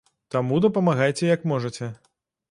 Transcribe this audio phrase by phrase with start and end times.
[0.35, 1.91] Таму дапамагайце як можаце.